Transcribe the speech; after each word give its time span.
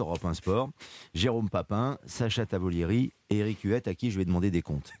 Europe 0.00 0.24
1 0.24 0.34
Sport, 0.34 0.70
Jérôme 1.12 1.48
Papin, 1.50 1.98
Sacha 2.06 2.46
Tavolieri 2.46 3.12
et 3.30 3.38
Eric 3.38 3.62
Huette 3.64 3.88
à 3.88 3.94
qui 3.94 4.12
je 4.12 4.18
vais 4.18 4.24
demander 4.24 4.48
des 4.52 4.62
comptes. 4.62 4.92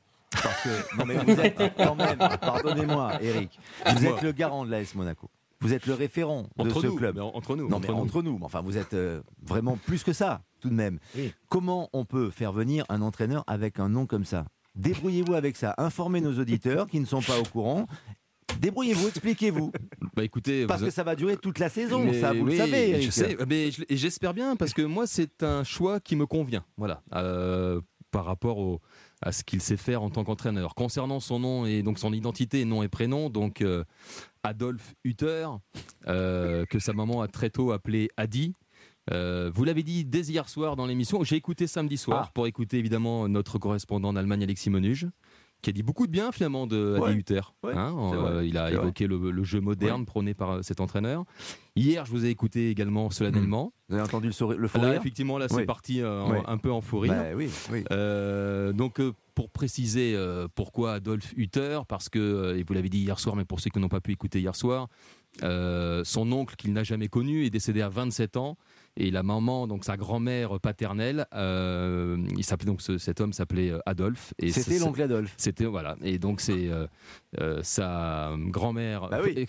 Parce 0.42 0.60
que, 0.62 0.96
non 0.98 1.06
mais 1.06 1.14
vous 1.18 1.40
êtes 1.40 1.56
quand 1.76 1.94
même, 1.94 2.18
pardonnez-moi 2.40 3.22
Eric, 3.22 3.60
vous 3.94 4.06
êtes 4.06 4.22
le 4.22 4.32
garant 4.32 4.64
de 4.66 4.70
l'AS 4.72 4.94
Monaco. 4.96 5.30
Vous 5.60 5.72
êtes 5.72 5.86
le 5.86 5.94
référent 5.94 6.48
de 6.56 6.62
Entre 6.64 6.80
ce 6.82 6.86
nous, 6.88 6.96
club. 6.96 7.14
mais 7.16 7.20
entre 7.22 7.54
nous, 7.56 7.68
Non 7.68 7.76
entre 7.76 7.88
mais 7.88 7.94
nous. 7.94 8.02
entre 8.02 8.22
nous. 8.22 8.38
Enfin, 8.42 8.60
vous 8.60 8.76
êtes 8.76 8.94
euh, 8.94 9.22
vraiment 9.42 9.76
plus 9.76 10.02
que 10.02 10.12
ça, 10.12 10.42
tout 10.60 10.68
de 10.68 10.74
même. 10.74 10.98
Oui. 11.16 11.32
Comment 11.48 11.88
on 11.92 12.04
peut 12.04 12.30
faire 12.30 12.52
venir 12.52 12.84
un 12.88 13.00
entraîneur 13.02 13.44
avec 13.46 13.78
un 13.80 13.88
nom 13.88 14.06
comme 14.06 14.24
ça? 14.24 14.46
Débrouillez-vous 14.74 15.34
avec 15.34 15.56
ça. 15.56 15.74
Informez 15.78 16.20
nos 16.20 16.38
auditeurs 16.40 16.86
qui 16.88 16.98
ne 17.00 17.06
sont 17.06 17.22
pas 17.22 17.38
au 17.38 17.44
courant. 17.44 17.86
Débrouillez-vous, 18.60 19.08
expliquez-vous. 19.08 19.72
Bah 20.18 20.24
écoutez, 20.24 20.66
Parce 20.66 20.80
vous- 20.80 20.86
que 20.88 20.92
ça 20.92 21.04
va 21.04 21.14
durer 21.16 21.36
toute 21.36 21.58
la 21.60 21.68
saison, 21.68 22.04
Mais 22.04 22.20
ça, 22.20 22.32
vous 22.32 22.44
oui, 22.44 22.52
le 22.52 22.58
savez. 22.58 22.90
Eric. 22.90 23.02
Je 23.06 23.10
sais, 23.10 23.36
mais 23.48 23.70
je- 23.70 23.84
et 23.88 23.96
j'espère 23.96 24.34
bien 24.34 24.56
parce 24.56 24.72
que 24.74 24.82
moi 24.82 25.06
c'est 25.06 25.42
un 25.42 25.62
choix 25.64 26.00
qui 26.00 26.16
me 26.16 26.26
convient. 26.26 26.64
Voilà, 26.76 27.02
euh, 27.14 27.80
par 28.10 28.24
rapport 28.24 28.58
au, 28.58 28.80
à 29.22 29.32
ce 29.32 29.44
qu'il 29.44 29.60
sait 29.60 29.76
faire 29.76 30.02
en 30.02 30.10
tant 30.10 30.24
qu'entraîneur. 30.24 30.74
Concernant 30.74 31.20
son 31.20 31.38
nom 31.38 31.66
et 31.66 31.82
donc 31.82 31.98
son 31.98 32.12
identité, 32.12 32.64
nom 32.64 32.82
et 32.82 32.88
prénom, 32.88 33.30
donc 33.30 33.60
euh, 33.62 33.84
Adolphe 34.42 34.94
Hutter, 35.04 35.46
euh, 36.06 36.64
que 36.66 36.78
sa 36.78 36.92
maman 36.92 37.22
a 37.22 37.28
très 37.28 37.50
tôt 37.50 37.70
appelé 37.72 38.08
Adi. 38.16 38.54
Euh, 39.10 39.50
vous 39.54 39.64
l'avez 39.64 39.82
dit 39.82 40.04
dès 40.04 40.20
hier 40.26 40.48
soir 40.48 40.76
dans 40.76 40.84
l'émission. 40.86 41.24
J'ai 41.24 41.36
écouté 41.36 41.66
samedi 41.66 41.96
soir 41.96 42.24
Ah. 42.28 42.30
pour 42.34 42.46
écouter 42.46 42.76
évidemment 42.78 43.26
notre 43.28 43.58
correspondant 43.58 44.08
en 44.10 44.16
Allemagne, 44.16 44.42
Alexis 44.42 44.68
Menuge, 44.68 45.06
qui 45.62 45.70
a 45.70 45.72
dit 45.72 45.82
beaucoup 45.82 46.06
de 46.06 46.12
bien 46.12 46.30
finalement 46.32 46.66
de 46.66 46.96
Ouais. 47.00 47.10
Adi 47.10 47.18
Hutter. 47.18 47.40
Ouais, 47.64 47.74
Hein, 47.74 47.94
euh, 48.14 48.44
il 48.46 48.56
a 48.56 48.70
évoqué 48.70 49.06
le, 49.06 49.30
le 49.30 49.44
jeu 49.44 49.60
moderne 49.60 50.06
prôné 50.06 50.32
par 50.34 50.50
euh, 50.52 50.62
cet 50.62 50.80
entraîneur. 50.80 51.24
Hier, 51.74 52.04
je 52.06 52.10
vous 52.10 52.24
ai 52.24 52.28
écouté 52.28 52.70
également 52.70 53.10
solennellement. 53.10 53.72
Vous 53.88 53.94
avez 53.96 54.04
entendu 54.04 54.26
le, 54.28 54.32
sourire- 54.32 54.58
le 54.58 54.68
fou 54.68 54.78
Là, 54.78 54.90
rire 54.90 55.00
effectivement, 55.00 55.36
là, 55.38 55.48
c'est 55.48 55.64
parti 55.66 56.00
euh, 56.00 56.20
en- 56.22 56.46
un 56.48 56.58
peu 56.58 56.70
en 56.70 56.80
fou. 56.80 57.04
Bah 57.06 57.24
oui, 57.34 57.48
oui. 57.72 57.84
Euh, 57.92 58.72
donc, 58.72 59.00
euh, 59.00 59.12
pour 59.34 59.50
préciser 59.50 60.16
pourquoi 60.56 60.94
Adolphe 60.94 61.32
Hutter, 61.36 61.80
parce 61.88 62.08
que, 62.08 62.56
et 62.56 62.62
vous 62.64 62.74
l'avez 62.74 62.88
dit 62.88 62.98
hier 62.98 63.18
soir, 63.20 63.36
mais 63.36 63.44
pour 63.44 63.60
ceux 63.60 63.70
qui 63.70 63.78
n'ont 63.78 63.88
pas 63.88 64.00
pu 64.00 64.10
écouter 64.12 64.40
hier 64.40 64.56
soir, 64.56 64.88
son 65.42 66.32
oncle 66.32 66.56
qu'il 66.56 66.72
n'a 66.72 66.82
jamais 66.84 67.08
connu 67.08 67.44
est 67.44 67.50
décédé 67.50 67.80
à 67.80 67.88
27 67.88 68.36
ans. 68.36 68.56
Et 69.00 69.12
la 69.12 69.22
maman, 69.22 69.68
donc 69.68 69.84
sa 69.84 69.96
grand-mère 69.96 70.58
paternelle, 70.58 71.26
euh, 71.32 72.16
il 72.36 72.42
s'appelait 72.42 72.66
donc 72.66 72.82
ce- 72.82 72.98
cet 72.98 73.20
homme 73.20 73.32
s'appelait 73.32 73.70
euh, 73.70 73.78
Adolphe. 73.86 74.34
Et 74.40 74.50
C'était 74.50 74.80
l'oncle 74.80 75.00
Adolphe. 75.00 75.32
C'était 75.36 75.66
voilà. 75.66 75.94
Et 76.02 76.18
donc 76.18 76.40
c'est 76.40 76.68
euh, 77.40 77.60
sa 77.62 78.32
grand-mère. 78.36 79.08
Bah 79.08 79.20
oui. 79.24 79.46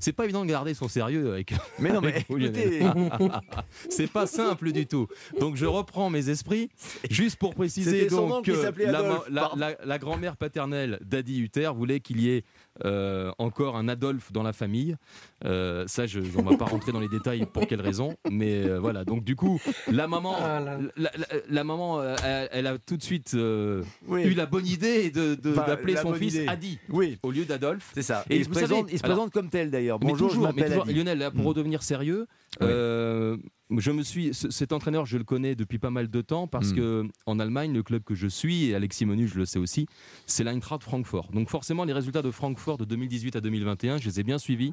c'est 0.00 0.14
pas 0.14 0.24
évident 0.24 0.42
de 0.44 0.50
garder 0.50 0.72
son 0.72 0.88
sérieux 0.88 1.32
avec. 1.32 1.52
Mais 1.78 1.92
non, 1.92 2.00
mais 2.00 2.24
c'est 3.88 4.10
pas 4.10 4.26
simple 4.26 4.72
du 4.72 4.86
tout. 4.86 5.06
Donc 5.38 5.56
je 5.56 5.66
reprends 5.66 6.08
mes 6.10 6.30
esprits 6.30 6.70
juste 7.10 7.36
pour 7.36 7.54
préciser 7.54 8.06
donc 8.06 8.46
que 8.46 8.52
la, 8.52 8.98
Adolphe, 8.98 9.28
la- 9.30 9.50
la- 9.56 9.76
la 9.84 9.98
grand-mère 9.98 10.36
paternelle 10.38 10.98
d'Adi 11.04 11.40
Hutter 11.40 11.70
voulait 11.74 12.00
qu'il 12.00 12.20
y 12.20 12.30
ait 12.30 12.44
euh, 12.86 13.30
encore 13.38 13.76
un 13.76 13.86
Adolphe 13.88 14.32
dans 14.32 14.42
la 14.42 14.52
famille. 14.54 14.96
Euh, 15.44 15.84
ça, 15.86 16.06
je, 16.06 16.20
on 16.36 16.42
va 16.42 16.56
pas 16.56 16.64
rentrer 16.64 16.90
dans 16.92 17.00
les 17.00 17.08
détails 17.08 17.44
pour 17.52 17.66
quelle 17.66 17.82
raison, 17.82 18.16
mais 18.30 18.61
euh, 18.64 18.78
voilà. 18.80 19.04
Donc 19.04 19.24
du 19.24 19.36
coup, 19.36 19.60
la 19.90 20.06
maman, 20.08 20.34
Ah 20.40 20.60
la, 20.60 21.10
la- 21.16 21.26
la 21.48 21.64
maman, 21.64 22.00
euh, 22.00 22.16
elle, 22.24 22.48
elle 22.52 22.66
a 22.66 22.78
tout 22.78 22.96
de 22.96 23.02
suite 23.02 23.32
euh, 23.34 23.82
Oui. 24.08 24.22
eu 24.22 24.34
la 24.34 24.46
bonne 24.46 24.66
idée 24.66 25.10
de- 25.10 25.34
d'appeler 25.34 25.96
son 25.96 26.14
fils 26.14 26.34
idée. 26.34 26.46
Adi 26.48 26.78
oui, 26.90 27.18
au 27.22 27.30
lieu 27.30 27.44
d'Adolphe. 27.44 27.90
c'est 27.94 28.02
ça. 28.02 28.24
Et 28.30 28.34
Et 28.34 28.38
il 28.38 28.44
se 28.44 28.52
savez- 28.52 28.66
présente, 28.66 28.88
il 28.92 28.98
se 28.98 29.04
alors- 29.04 29.16
présente 29.16 29.32
comme 29.32 29.48
tel 29.50 29.70
d'ailleurs. 29.70 29.98
Mais 30.00 30.06
Bonjour, 30.10 30.28
toujours, 30.30 30.48
je 30.50 30.54
mais 30.54 30.66
toujours, 30.68 30.84
Adi. 30.84 30.94
Lionel, 30.94 31.18
là, 31.18 31.30
pour 31.30 31.42
Mm. 31.44 31.46
redevenir 31.46 31.82
sérieux, 31.82 32.26
Oui. 32.60 32.66
euh, 32.68 33.36
je 33.70 33.90
me 33.90 34.02
suis, 34.02 34.34
ce- 34.34 34.50
cet 34.50 34.72
entraîneur, 34.72 35.06
je 35.06 35.16
le 35.16 35.24
connais 35.24 35.54
depuis 35.54 35.78
pas 35.78 35.90
mal 35.90 36.08
de 36.08 36.20
temps 36.20 36.46
parce 36.46 36.72
Mm. 36.72 36.76
que 36.76 37.08
en 37.26 37.38
Allemagne, 37.38 37.72
le 37.72 37.82
club 37.82 38.02
que 38.04 38.14
je 38.14 38.26
suis, 38.26 38.66
et 38.66 38.74
Alexis 38.74 39.06
Menu, 39.06 39.26
je 39.28 39.38
le 39.38 39.46
sais 39.46 39.58
aussi, 39.58 39.86
c'est 40.26 40.44
l'Eintracht 40.44 40.82
Francfort. 40.82 41.30
Donc 41.32 41.48
forcément, 41.48 41.84
les 41.84 41.92
résultats 41.94 42.22
de 42.22 42.30
Francfort 42.30 42.76
de 42.78 42.84
2018 42.84 43.36
à 43.36 43.40
2021, 43.40 43.96
je 43.98 44.06
les 44.08 44.20
ai 44.20 44.22
bien 44.24 44.38
suivis. 44.38 44.72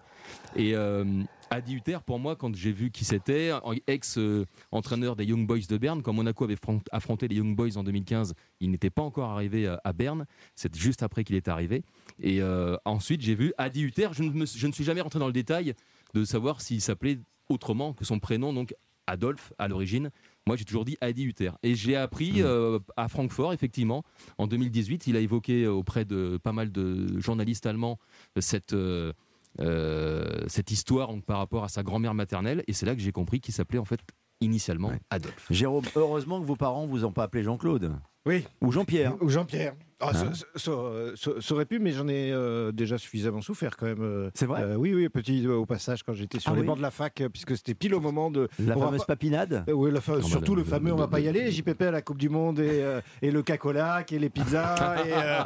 Et 0.56 0.76
euh, 0.76 1.06
Adi 1.50 1.76
Hutter, 1.76 2.00
pour 2.06 2.20
moi, 2.20 2.36
quand 2.36 2.54
j'ai 2.56 2.72
vu 2.74 2.92
qui 2.92 3.06
c'était, 3.06 3.52
ex-entraîneur 3.88 5.16
des 5.16 5.26
Young 5.26 5.48
Boys 5.48 5.60
de 5.70 5.78
Berne, 5.78 6.02
quand 6.02 6.14
Monaco 6.14 6.44
avait 6.44 6.56
fron- 6.56 6.82
affronté 6.92 7.28
les 7.28 7.38
Young 7.38 7.56
Boys 7.56 7.78
en 7.78 7.84
2015, 7.84 8.34
il 8.60 8.72
n'était 8.72 8.90
pas 8.90 9.02
encore 9.02 9.30
arrivé 9.32 9.68
à- 9.68 9.80
à 9.84 9.94
Berne, 9.94 10.26
c'est 10.56 10.76
juste 10.76 11.04
après 11.04 11.24
qu'il 11.24 11.36
est 11.36 11.48
arrivé. 11.48 11.84
Et 12.22 12.42
euh, 12.42 12.76
ensuite, 12.86 13.22
j'ai 13.22 13.36
vu 13.36 13.54
Adi 13.58 13.82
Hutter, 13.84 14.10
je 14.12 14.24
ne, 14.24 14.32
me- 14.32 14.46
je 14.46 14.68
ne 14.68 14.72
suis 14.72 14.84
jamais 14.84 15.02
rentré 15.02 15.20
dans 15.20 15.28
le 15.28 15.34
détail 15.34 15.74
de 16.14 16.24
savoir 16.26 16.62
s'il 16.62 16.82
s'appelait 16.82 17.20
autrement 17.50 17.94
que 17.94 18.06
son 18.06 18.20
prénom, 18.20 18.54
donc 18.54 18.74
Adolphe 19.08 19.52
à 19.58 19.68
l'origine. 19.68 20.12
Moi, 20.46 20.56
j'ai 20.56 20.66
toujours 20.66 20.86
dit 20.86 20.96
Adi 21.02 21.24
Hutter. 21.24 21.52
Et 21.64 21.74
j'ai 21.74 21.96
appris 21.96 22.34
Mhm. 22.34 22.42
euh, 22.46 22.80
à 22.96 23.08
Francfort, 23.08 23.54
effectivement, 23.54 24.04
en 24.38 24.46
2018, 24.48 25.08
il 25.08 25.16
a 25.18 25.20
évoqué 25.20 25.66
auprès 25.68 26.06
de 26.06 26.38
pas 26.42 26.52
mal 26.54 26.72
de 26.72 27.20
journalistes 27.20 27.66
allemands 27.66 27.98
cette, 28.40 28.74
euh, 28.74 29.12
euh, 29.60 30.44
cette 30.48 30.72
histoire 30.72 31.08
donc, 31.10 31.26
par 31.26 31.40
rapport 31.40 31.64
à 31.64 31.70
sa 31.70 31.82
grand-mère 31.84 32.14
maternelle. 32.14 32.64
Et 32.68 32.74
c'est 32.74 32.86
là 32.86 32.96
que 32.96 33.02
j'ai 33.02 33.12
compris 33.12 33.40
qu'il 33.42 33.54
s'appelait 33.54 33.80
en 33.80 33.86
fait 33.86 34.00
initialement 34.42 34.90
Ouais. 34.90 35.00
Adolphe. 35.10 35.48
Jérôme, 35.50 35.86
heureusement 35.96 36.40
que 36.40 36.46
vos 36.46 36.56
parents 36.56 36.86
vous 36.86 37.04
ont 37.04 37.12
pas 37.12 37.24
appelé 37.24 37.44
Jean-Claude 37.44 37.92
Oui. 38.30 38.46
ou 38.62 38.72
Jean-Pierre. 38.72 39.14
Ou 39.22 39.30
Jean-Pierre. 39.30 39.74
Ah, 40.02 40.12
Hein 40.14 40.32
ça, 40.34 40.34
ça- 40.56 40.72
ça- 41.18 41.32
ça 41.42 41.54
aurait 41.54 41.66
pu, 41.66 41.78
mais 41.78 41.92
j'en 41.92 42.08
ai 42.08 42.32
euh, 42.32 42.72
déjà 42.72 42.98
suffisamment 42.98 43.42
souffert 43.42 43.76
quand 43.76 43.86
même. 43.86 44.02
euh. 44.02 44.30
C'est 44.34 44.46
vrai 44.46 44.62
Euh, 44.64 44.76
Oui, 44.78 44.94
oui, 44.94 45.10
petit 45.10 45.46
euh, 45.46 45.56
au 45.56 45.66
passage 45.66 46.04
quand 46.04 46.14
j'étais 46.14 46.40
sur 46.40 46.52
Ah 46.54 46.56
les 46.56 46.62
oui 46.62 46.68
bancs 46.68 46.78
de 46.78 46.82
la 46.82 46.90
fac, 46.90 47.20
euh, 47.20 47.28
puisque 47.28 47.58
c'était 47.58 47.74
pile 47.74 47.94
au 47.94 48.00
moment 48.00 48.32
de. 48.32 48.48
La 48.60 48.78
on 48.78 48.80
va 48.80 48.86
fameuse 48.86 49.02
pas- 49.02 49.08
papinade 49.08 49.66
Euh, 49.68 49.74
oui, 49.74 49.92
la 49.92 50.00
fa- 50.00 50.22
surtout 50.22 50.56
le- 50.56 50.64
fameux, 50.64 50.94
on 50.94 50.96
va 50.96 51.10
pas 51.10 51.20
y 51.20 51.28
aller, 51.28 51.52
JPP 51.52 51.82
à 51.82 51.92
la 51.92 52.02
Coupe 52.02 52.18
du 52.18 52.30
Monde 52.30 52.60
et, 52.62 52.82
euh, 52.82 53.02
et 53.22 53.30
le 53.30 53.42
cacolac 53.44 54.14
et 54.14 54.20
les 54.20 54.30
pizzas. 54.30 54.76
et, 55.06 55.12
euh, 55.12 55.40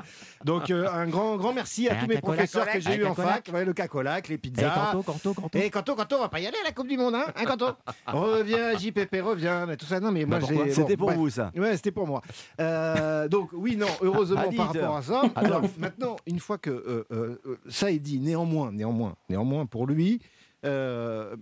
donc 0.46 0.70
euh, 0.70 0.88
un 0.88 1.08
grand, 1.08 1.36
grand 1.38 1.54
merci 1.54 1.90
à 1.90 1.94
Un 1.94 2.02
tous 2.02 2.08
mes 2.08 2.16
cacolac, 2.18 2.36
professeurs 2.36 2.68
que 2.72 2.80
j'ai 2.80 2.90
un 2.90 2.98
eu 2.98 3.06
en 3.06 3.16
cacolac. 3.16 3.46
fac. 3.48 3.56
Ouais, 3.56 3.66
le 3.66 3.74
cacolac, 3.74 4.28
les 4.28 4.38
pizzas. 4.38 4.92
Canto, 4.92 5.02
Canto. 5.34 5.58
Et 5.58 5.72
Canto, 5.72 5.96
Canto, 5.96 6.16
on 6.18 6.22
va 6.22 6.30
pas 6.30 6.40
y 6.40 6.46
aller 6.46 6.58
à 6.64 6.68
la 6.68 6.74
Coupe 6.74 6.90
du 6.90 6.98
Monde, 6.98 7.16
hein, 7.16 7.26
hein 7.36 7.46
Canto 7.46 7.66
Reviens, 8.06 8.78
JPP, 8.78 9.20
reviens, 9.24 9.66
mais 9.66 9.78
tout 9.78 9.88
ça. 9.88 10.00
Non, 10.00 10.12
mais 10.12 10.26
moi 10.26 10.38
Bah, 10.38 10.46
pourquoi 10.48 10.66
j'ai. 10.68 10.74
C'était 10.74 10.96
pour 10.96 11.08
bref. 11.08 11.18
vous 11.18 11.30
ça. 11.32 11.52
Ouais, 11.58 11.76
c'était 11.76 11.92
pour 11.92 12.06
moi. 12.06 12.22
Euh, 12.62 12.73
donc 13.30 13.50
oui, 13.54 13.76
non, 13.76 13.88
heureusement 14.02 14.52
par 14.56 14.68
rapport 14.74 14.98
à 14.98 15.02
ça. 15.02 15.22
Alors, 15.36 15.64
maintenant, 15.78 16.16
une 16.28 16.40
fois 16.40 16.58
que 16.58 16.70
euh, 16.70 17.06
euh, 17.12 17.38
euh, 17.46 17.58
ça 17.70 17.92
est 17.92 18.00
dit, 18.00 18.20
néanmoins, 18.20 18.72
néanmoins, 18.72 19.16
néanmoins, 19.30 19.66
pour 19.66 19.88
lui, 19.88 20.22
euh, 20.66 21.36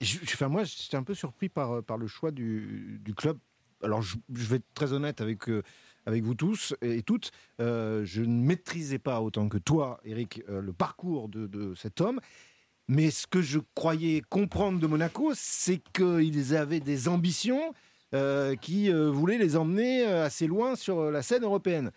je, 0.00 0.18
enfin, 0.24 0.48
moi, 0.48 0.64
j'étais 0.64 0.96
un 0.96 1.02
peu 1.02 1.14
surpris 1.14 1.48
par, 1.48 1.82
par 1.82 1.98
le 1.98 2.06
choix 2.06 2.30
du, 2.30 3.00
du 3.04 3.14
club. 3.14 3.38
Alors, 3.82 4.02
je, 4.02 4.16
je 4.32 4.46
vais 4.46 4.56
être 4.56 4.74
très 4.74 4.92
honnête 4.92 5.20
avec. 5.20 5.48
euh, 5.48 5.62
avec 6.08 6.22
vous 6.22 6.36
tous 6.36 6.72
et 6.82 7.02
toutes, 7.02 7.32
euh, 7.60 8.04
je 8.04 8.22
ne 8.22 8.40
maîtrisais 8.40 9.00
pas 9.00 9.20
autant 9.20 9.48
que 9.48 9.58
toi, 9.58 9.98
Eric, 10.04 10.40
euh, 10.48 10.60
le 10.60 10.72
parcours 10.72 11.28
de, 11.28 11.48
de 11.48 11.74
cet 11.74 12.00
homme. 12.00 12.20
Mais 12.86 13.10
ce 13.10 13.26
que 13.26 13.42
je 13.42 13.58
croyais 13.74 14.22
comprendre 14.30 14.78
de 14.78 14.86
Monaco, 14.86 15.32
c'est 15.34 15.80
qu'ils 15.92 16.54
avaient 16.54 16.78
des 16.78 17.08
ambitions 17.08 17.60
euh, 17.60 17.72
qui 18.56 18.90
euh, 18.92 19.10
voulaient 19.10 19.38
les 19.38 19.56
emmener 19.56 20.06
euh, 20.06 20.24
assez 20.24 20.46
loin 20.46 20.76
sur 20.76 21.00
euh, 21.00 21.10
la 21.10 21.22
scène 21.22 21.42
européenne. 21.42 21.90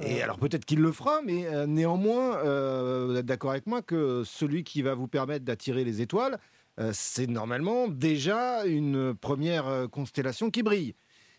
Et 0.00 0.22
alors 0.22 0.38
peut-être 0.38 0.64
qu'il 0.64 0.80
le 0.80 0.90
fera, 0.90 1.20
mais 1.22 1.46
euh, 1.46 1.66
néanmoins, 1.66 2.38
euh, 2.38 3.06
vous 3.08 3.16
êtes 3.16 3.26
d'accord 3.26 3.50
avec 3.50 3.66
moi 3.66 3.82
que 3.82 4.22
celui 4.24 4.64
qui 4.64 4.80
va 4.80 4.94
vous 4.94 5.06
permettre 5.06 5.44
d'attirer 5.44 5.84
les 5.84 6.00
étoiles, 6.00 6.38
euh, 6.80 6.92
c'est 6.94 7.26
normalement 7.26 7.88
déjà 7.88 8.64
une 8.64 9.14
première 9.14 9.66
euh, 9.66 9.88
constellation 9.88 10.50
qui 10.50 10.62
brille. 10.62 10.94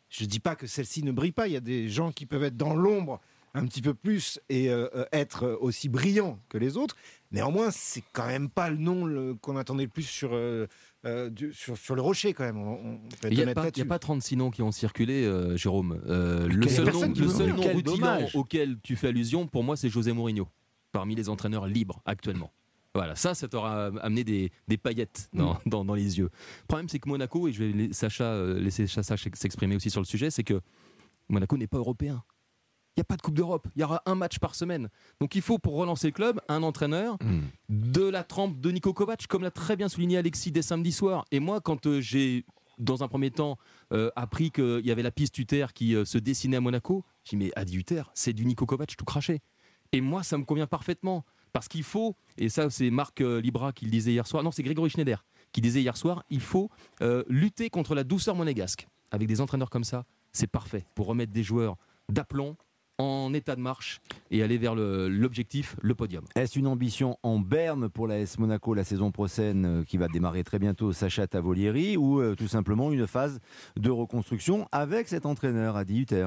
Je 0.10 0.24
ne 0.24 0.30
dis 0.30 0.40
pas 0.40 0.56
que 0.56 0.68
celle-ci 0.68 1.02
ne 1.02 1.12
brille 1.12 1.32
pas, 1.32 1.48
il 1.48 1.54
y 1.54 1.58
a 1.58 1.62
des 1.62 1.90
gens 1.90 2.12
qui 2.12 2.28
peuvent 2.28 2.44
être 2.44 2.56
dans 2.56 2.76
l'ombre 2.76 3.20
un 3.56 3.66
petit 3.66 3.82
peu 3.82 3.96
plus 3.96 4.40
et 4.50 4.70
euh, 4.70 4.88
euh, 4.96 5.06
être 5.12 5.58
aussi 5.60 5.90
brillants 5.90 6.38
que 6.50 6.60
les 6.60 6.78
autres. 6.78 6.96
Néanmoins, 7.32 7.72
c'est 7.72 8.04
quand 8.14 8.28
même 8.28 8.50
pas 8.50 8.70
le 8.70 8.78
nom 8.78 9.36
qu'on 9.42 9.58
attendait 9.58 9.86
le 9.86 9.90
plus 9.90 10.04
sur, 10.04 10.30
euh, 10.34 10.68
euh, 11.06 11.30
du- 11.30 11.54
sur, 11.54 11.78
sur 11.78 11.96
le 11.96 12.02
rocher 12.02 12.34
quand 12.34 12.44
même. 12.44 12.58
On, 12.58 12.78
Il 12.80 12.82
n'y 12.82 12.94
a, 12.96 13.20
pas- 13.20 13.30
il 13.30 13.38
y 13.38 13.42
a 13.42 13.54
là-dessus. 13.64 13.86
pas 13.86 14.00
36 14.00 14.38
noms 14.38 14.52
qui 14.52 14.62
ont 14.62 14.72
circulé, 14.72 15.26
euh, 15.26 15.58
Jérôme. 15.58 16.02
Euh, 16.08 16.48
le 16.48 16.68
seul 16.68 16.92
nom, 16.92 17.02
le 17.16 17.28
seul 17.28 17.54
nom 17.54 18.28
auquel 18.34 18.78
tu 18.82 18.96
fais 18.96 19.08
allusion, 19.10 19.48
pour 19.48 19.64
moi, 19.64 19.76
c'est 19.76 19.90
José 19.90 20.12
Mourinho, 20.14 20.48
parmi 20.92 21.16
les 21.16 21.30
entraîneurs 21.30 21.68
libres 21.68 22.02
actuellement. 22.06 22.52
Voilà, 22.96 23.16
ça, 23.16 23.34
ça 23.34 23.48
t'aura 23.48 23.88
amené 24.02 24.24
des, 24.24 24.52
des 24.68 24.78
paillettes 24.78 25.30
dans, 25.34 25.58
dans- 25.66 25.84
dans 25.84 25.96
les 25.96 26.20
yeux. 26.20 26.30
Le 26.62 26.68
problème, 26.68 26.88
c'est 26.90 27.00
que 27.00 27.10
Monaco, 27.10 27.48
et 27.48 27.52
je 27.52 27.64
vais 27.64 27.92
Sacha, 27.92 28.44
laisser 28.54 28.86
Sacha 28.86 29.16
s'exprimer 29.34 29.76
aussi 29.76 29.90
sur 29.90 30.00
le 30.00 30.06
sujet, 30.06 30.30
c'est 30.30 30.44
que 30.44 30.62
Monaco 31.30 31.58
n'est 31.58 31.66
pas 31.68 31.80
européen. 31.80 32.24
Il 32.96 33.00
n'y 33.00 33.02
a 33.02 33.06
pas 33.06 33.16
de 33.16 33.24
Coupe 33.24 33.34
d'Europe. 33.34 33.68
Il 33.76 33.82
y 33.82 33.84
aura 33.84 34.04
un 34.06 34.14
match 34.14 34.38
par 34.38 34.54
semaine. 34.54 34.88
Donc 35.20 35.34
il 35.34 35.42
faut, 35.42 35.58
pour 35.58 35.76
relancer 35.76 36.08
le 36.08 36.14
club, 36.14 36.40
un 36.48 36.62
entraîneur 36.62 37.18
de 37.70 38.04
la 38.04 38.24
trempe 38.24 38.60
de 38.60 38.70
Nico 38.70 38.94
Kovac, 38.94 39.26
comme 39.26 39.42
l'a 39.42 39.50
très 39.50 39.76
bien 39.76 39.90
souligné 39.90 40.18
Alexis 40.18 40.52
dès 40.52 40.62
samedi 40.62 40.92
soir. 40.92 41.26
Et 41.32 41.40
moi, 41.40 41.60
quand 41.60 41.88
euh, 41.88 42.02
j'ai, 42.02 42.46
dans 42.78 43.04
un 43.04 43.08
premier 43.08 43.32
temps, 43.32 43.58
euh, 43.94 44.12
appris 44.16 44.52
qu'il 44.52 44.86
y 44.86 44.92
avait 44.92 45.02
la 45.02 45.10
piste 45.10 45.36
Hutter 45.40 45.66
qui 45.74 45.96
euh, 45.96 46.06
se 46.06 46.20
dessinait 46.20 46.58
à 46.58 46.62
Monaco, 46.62 47.04
j'ai 47.24 47.36
dit, 47.36 47.46
mais 47.46 47.52
Adi 47.56 47.78
Hutter, 47.78 48.04
c'est 48.14 48.34
du 48.34 48.46
Nico 48.46 48.68
Kovac 48.68 48.96
tout 48.96 49.06
craché. 49.06 49.42
Et 49.92 50.00
moi, 50.00 50.22
ça 50.22 50.38
me 50.38 50.44
convient 50.44 50.68
parfaitement. 50.68 51.26
Parce 51.52 51.68
qu'il 51.68 51.84
faut, 51.84 52.16
et 52.38 52.50
ça 52.50 52.72
c'est 52.72 52.90
Marc 52.90 53.20
Libra 53.20 53.74
qui 53.74 53.86
le 53.86 53.92
disait 53.92 54.12
hier 54.12 54.26
soir, 54.26 54.42
non 54.42 54.50
c'est 54.50 54.64
Grégory 54.64 54.90
Schneider 54.90 55.24
qui 55.52 55.62
disait 55.62 55.82
hier 55.82 55.96
soir 55.96 56.24
il 56.32 56.42
faut 56.42 56.72
lutter 57.28 57.70
contre 57.70 57.94
la 57.94 58.04
douceur 58.04 58.34
monégasque. 58.36 58.88
Avec 59.12 59.28
des 59.28 59.40
entraîneurs 59.40 59.70
comme 59.70 59.84
ça, 59.84 60.04
c'est 60.32 60.48
parfait 60.48 60.84
pour 60.96 61.06
remettre 61.06 61.32
des 61.32 61.44
joueurs 61.44 61.78
d'aplomb 62.10 62.58
en 62.98 63.34
état 63.34 63.56
de 63.56 63.62
marche 63.62 64.02
et 64.32 64.44
aller 64.44 64.58
vers 64.58 64.76
l'objectif, 64.76 65.76
le, 65.82 65.96
podium. 65.96 66.24
Est-ce 66.36 66.60
une 66.60 66.68
ambition 66.68 67.18
en 67.24 67.40
berne 67.40 67.90
pour 67.90 68.08
la 68.08 68.20
S 68.20 68.38
Monaco 68.38 68.74
la 68.74 68.84
saison 68.84 69.12
prochaine 69.12 69.66
euh, 69.66 69.84
qui 69.84 69.98
va 69.98 70.08
démarrer 70.08 70.44
très 70.44 70.60
bientôt, 70.60 70.94
Sacha 70.94 71.28
Tavolieri, 71.28 71.98
ou 71.98 72.20
euh, 72.20 72.36
tout 72.36 72.48
simplement 72.48 72.92
une 72.92 73.08
phase 73.08 73.40
de 73.78 73.90
reconstruction 73.90 74.68
avec 74.72 75.08
cet 75.08 75.26
entraîneur, 75.26 75.76
Adi 75.76 76.02
Hutter? 76.02 76.26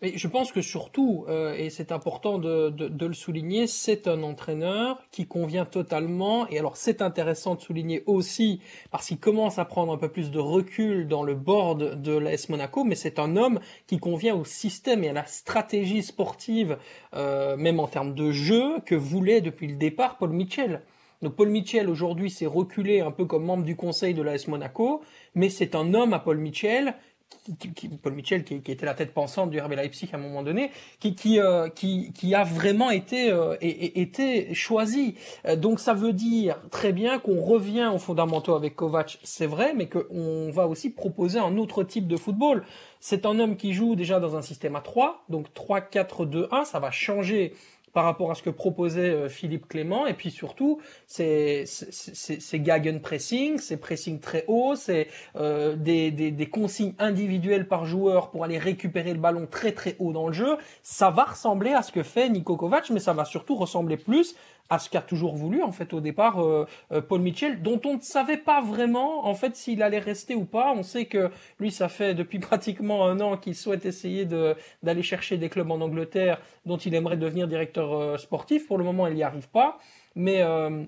Mais 0.00 0.12
je 0.16 0.28
pense 0.28 0.52
que 0.52 0.62
surtout, 0.62 1.24
euh, 1.28 1.56
et 1.56 1.70
c'est 1.70 1.90
important 1.90 2.38
de, 2.38 2.70
de- 2.70 2.86
de 2.86 3.06
le 3.06 3.14
souligner, 3.14 3.66
c'est 3.66 4.06
un 4.06 4.22
entraîneur 4.22 5.02
qui 5.10 5.26
convient 5.26 5.64
totalement. 5.64 6.46
Et 6.50 6.58
alors 6.60 6.76
c'est 6.76 7.02
intéressant 7.02 7.56
de 7.56 7.60
souligner 7.60 8.04
aussi 8.06 8.60
parce 8.92 9.08
qu'il 9.08 9.18
commence 9.18 9.58
à 9.58 9.64
prendre 9.64 9.92
un 9.92 9.96
peu 9.96 10.08
plus 10.08 10.30
de 10.30 10.38
recul 10.38 11.08
dans 11.08 11.24
le 11.24 11.34
board 11.34 12.00
de 12.00 12.16
l'AS 12.16 12.48
Monaco, 12.48 12.84
mais 12.84 12.94
c'est 12.94 13.18
un 13.18 13.36
homme 13.36 13.58
qui 13.88 13.98
convient 13.98 14.36
au 14.36 14.44
système 14.44 15.02
et 15.02 15.08
à 15.08 15.12
la 15.12 15.26
stratégie 15.26 16.04
sportive, 16.04 16.78
euh, 17.14 17.56
même 17.56 17.80
en 17.80 17.88
termes 17.88 18.14
de 18.14 18.30
jeu, 18.30 18.78
que 18.86 18.94
voulait 18.94 19.40
depuis 19.40 19.66
le 19.66 19.74
départ 19.76 20.16
Paul 20.18 20.30
Mitchell. 20.30 20.82
Donc 21.22 21.34
Paul 21.34 21.48
Mitchell 21.48 21.90
aujourd'hui 21.90 22.30
s'est 22.30 22.46
reculé 22.46 23.00
un 23.00 23.10
peu 23.10 23.24
comme 23.24 23.44
membre 23.44 23.64
du 23.64 23.74
conseil 23.74 24.14
de 24.14 24.22
l'AS 24.22 24.46
Monaco, 24.46 25.02
mais 25.34 25.48
c'est 25.48 25.74
un 25.74 25.92
homme 25.92 26.12
à 26.12 26.20
Paul 26.20 26.38
Mitchell 26.38 26.94
Paul 28.02 28.12
Mitchell, 28.12 28.44
qui, 28.44 28.54
était 28.54 28.86
la 28.86 28.94
tête 28.94 29.12
pensante 29.12 29.50
du 29.50 29.60
RB 29.60 29.72
Leipzig 29.72 30.10
à 30.12 30.16
un 30.16 30.20
moment 30.20 30.42
donné, 30.42 30.70
qui, 31.00 31.14
qui, 31.14 31.40
euh, 31.40 31.68
qui, 31.68 32.12
qui 32.12 32.34
a 32.34 32.44
vraiment 32.44 32.90
été, 32.90 33.30
euh, 33.30 33.56
été 33.60 34.52
choisi. 34.54 35.14
Euh, 35.46 35.56
donc 35.56 35.80
ça 35.80 35.94
veut 35.94 36.12
dire 36.12 36.58
très 36.70 36.92
bien 36.92 37.18
qu'on 37.18 37.40
revient 37.40 37.90
aux 37.92 37.98
fondamentaux 37.98 38.54
avec 38.54 38.76
Kovac, 38.76 39.18
c'est 39.22 39.46
vrai, 39.46 39.72
mais 39.74 39.88
qu'on 39.88 40.50
va 40.50 40.66
aussi 40.66 40.90
proposer 40.90 41.38
un 41.38 41.56
autre 41.56 41.84
type 41.84 42.06
de 42.06 42.16
football. 42.16 42.64
C'est 43.00 43.26
un 43.26 43.38
homme 43.38 43.56
qui 43.56 43.72
joue 43.72 43.94
déjà 43.94 44.20
dans 44.20 44.36
un 44.36 44.42
système 44.42 44.76
à 44.76 44.80
3, 44.80 45.24
donc 45.28 45.46
3-4-2-1, 45.54 46.64
ça 46.64 46.80
va 46.80 46.90
changer 46.90 47.54
par 47.98 48.04
rapport 48.04 48.30
à 48.30 48.36
ce 48.36 48.44
que 48.44 48.50
proposait 48.50 49.10
euh, 49.10 49.28
Philippe 49.28 49.66
Clément. 49.66 50.06
Et 50.06 50.14
puis 50.14 50.30
surtout, 50.30 50.78
c'est 51.08 51.64
c'est- 51.66 51.92
c'est- 52.14 52.40
pressing 53.76 54.20
très 54.20 54.44
haut, 54.46 54.76
c'est 54.76 55.08
euh, 55.34 55.74
des, 55.74 56.12
des, 56.12 56.30
des 56.30 56.46
consignes 56.46 56.94
individuelles 57.00 57.66
par 57.66 57.86
joueur 57.86 58.30
pour 58.30 58.44
aller 58.44 58.56
récupérer 58.58 59.12
le 59.14 59.18
ballon 59.18 59.48
très 59.50 59.72
très 59.72 59.96
haut 59.98 60.12
dans 60.12 60.28
le 60.28 60.32
jeu. 60.32 60.58
Ça 60.84 61.10
va 61.10 61.24
ressembler 61.24 61.72
à 61.72 61.82
ce 61.82 61.90
que 61.90 62.04
fait 62.04 62.28
Niko 62.28 62.56
Kovac, 62.56 62.88
mais 62.90 63.00
ça 63.00 63.14
va 63.14 63.24
surtout 63.24 63.56
ressembler 63.56 63.96
plus 63.96 64.36
à 64.70 64.78
ce 64.78 64.90
qu'a 64.90 65.00
toujours 65.00 65.34
voulu 65.34 65.62
en 65.62 65.72
fait 65.72 65.92
au 65.94 66.00
départ 66.00 66.42
euh, 66.42 66.66
euh, 66.92 67.00
Paul 67.00 67.20
Mitchell, 67.20 67.62
dont 67.62 67.80
on 67.84 67.96
ne 67.96 68.00
savait 68.00 68.36
pas 68.36 68.60
vraiment 68.60 69.26
en 69.26 69.34
fait 69.34 69.56
s'il 69.56 69.82
allait 69.82 69.98
rester 69.98 70.34
ou 70.34 70.44
pas. 70.44 70.72
On 70.76 70.82
sait 70.82 71.06
que 71.06 71.30
lui, 71.58 71.70
ça 71.70 71.88
fait 71.88 72.14
depuis 72.14 72.38
pratiquement 72.38 73.06
un 73.06 73.20
an 73.20 73.36
qu'il 73.36 73.54
souhaite 73.54 73.86
essayer 73.86 74.24
de 74.24 74.54
d'aller 74.82 75.02
chercher 75.02 75.38
des 75.38 75.48
clubs 75.48 75.70
en 75.70 75.80
Angleterre 75.80 76.40
dont 76.66 76.76
il 76.76 76.94
aimerait 76.94 77.16
devenir 77.16 77.48
directeur 77.48 77.92
euh, 77.94 78.16
sportif. 78.16 78.66
Pour 78.66 78.78
le 78.78 78.84
moment, 78.84 79.06
il 79.06 79.14
n'y 79.14 79.22
arrive 79.22 79.48
pas, 79.48 79.78
mais 80.14 80.42
euh, 80.42 80.84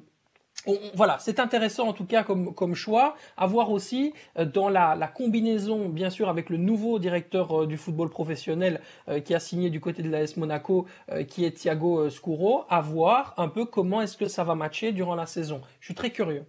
on- 0.67 0.79
voilà, 0.95 1.19
c'est 1.21 1.41
intéressant 1.41 1.89
en 1.89 1.93
tout 1.93 2.05
cas 2.05 2.23
comme, 2.23 2.55
comme 2.55 2.75
choix. 2.75 3.17
À 3.37 3.47
voir 3.47 3.71
aussi 3.71 4.13
euh, 4.39 4.45
dans 4.45 4.69
la, 4.69 4.95
la 4.95 5.09
combinaison, 5.09 5.89
bien 5.89 6.11
sûr, 6.11 6.29
avec 6.29 6.51
le 6.51 6.57
nouveau 6.57 6.99
directeur 6.99 7.63
euh, 7.63 7.67
du 7.67 7.77
football 7.77 8.11
professionnel 8.11 8.81
euh, 9.09 9.21
qui 9.21 9.35
a 9.35 9.41
signé 9.41 9.71
du 9.71 9.81
côté 9.81 10.03
de 10.03 10.11
l'AS 10.11 10.37
Monaco, 10.37 10.87
euh, 11.11 11.25
qui 11.25 11.45
est 11.45 11.53
Thiago 11.53 12.11
Scuro, 12.11 12.65
à 12.69 12.81
voir 12.81 13.35
un 13.37 13.49
peu 13.49 13.65
comment 13.65 14.01
est-ce 14.03 14.17
que 14.17 14.27
ça 14.29 14.45
va 14.45 14.55
matcher 14.55 14.93
durant 14.93 15.15
la 15.15 15.27
saison. 15.27 15.61
Je 15.81 15.87
suis 15.87 15.95
très 15.95 16.11
curieux. 16.11 16.45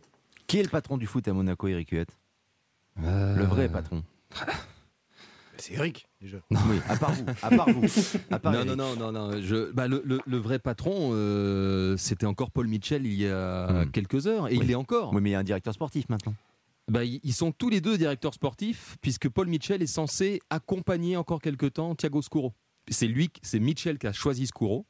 Qui 0.48 0.60
est 0.60 0.64
le 0.64 0.70
patron 0.70 0.98
du 0.98 1.08
foot 1.08 1.28
à 1.28 1.34
Monaco, 1.34 1.68
Eric 1.68 1.90
Huette 1.92 2.18
Le 3.02 3.44
vrai 3.44 3.70
patron. 3.70 4.04
C'est 5.62 5.74
Eric, 5.76 6.08
déjà. 6.20 6.38
Oui, 6.50 6.58
à 6.90 6.98
part 6.98 7.12
vous. 7.14 7.26
À 7.42 7.50
part 7.50 7.70
vous. 7.70 7.86
À 8.32 8.40
part 8.40 8.52
Non, 8.54 8.66
non, 8.66 8.76
non, 8.76 8.96
non, 8.96 9.12
non. 9.12 9.42
Je, 9.42 9.72
bah, 9.72 9.88
le, 9.88 10.02
le- 10.06 10.20
le 10.26 10.38
vrai 10.38 10.58
patron, 10.60 11.12
euh, 11.14 11.96
c'était 11.98 12.26
encore 12.26 12.50
Paul 12.52 12.68
Mitchell 12.68 13.06
il 13.06 13.14
y 13.14 13.28
a 13.28 13.68
Hmm. 13.86 13.92
quelques 13.92 14.26
heures, 14.28 14.48
et 14.48 14.54
Oui. 14.54 14.60
il 14.64 14.68
l'est 14.68 14.76
encore. 14.76 15.14
Oui, 15.14 15.22
mais 15.22 15.30
il 15.30 15.34
y 15.34 15.36
a 15.36 15.40
un 15.40 15.44
directeur 15.44 15.74
sportif 15.74 16.10
maintenant. 16.10 16.34
Bah, 16.90 17.04
ils 17.06 17.20
ils 17.24 17.34
sont 17.34 17.52
tous 17.52 17.70
les 17.70 17.80
deux 17.80 17.98
directeurs 17.98 18.34
sportifs, 18.34 18.98
puisque 19.02 19.30
Paul 19.30 19.48
Mitchell 19.48 19.82
est 19.84 19.88
censé 19.88 20.42
accompagner 20.50 21.16
encore 21.16 21.40
quelques 21.42 21.74
temps 21.74 21.94
Thiago 21.96 22.22
Scuro. 22.24 22.54
C'est 22.90 23.08
lui, 23.08 23.30
c'est 23.44 23.60
Mitchell 23.60 24.00
qui 24.00 24.08
a 24.08 24.14
choisi 24.14 24.48
Scuro. 24.48 24.86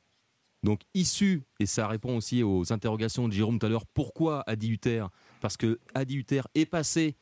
Donc 0.64 0.82
issu, 0.94 1.44
et 1.60 1.66
ça 1.66 1.88
répond 1.88 2.16
aussi 2.16 2.44
aux 2.44 2.72
interrogations 2.72 3.28
de 3.28 3.34
Jérôme 3.34 3.58
tout 3.60 3.66
à 3.66 3.70
l'heure, 3.70 3.86
pourquoi 3.94 4.44
Adi 4.48 4.70
Hutter? 4.70 5.06
Parce 5.42 5.58
que 5.58 5.80
Adi 5.96 6.16
Hutter 6.18 6.42
est 6.56 6.66
passé 6.68 7.16